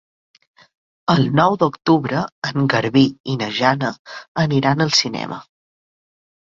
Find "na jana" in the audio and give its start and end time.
3.43-3.95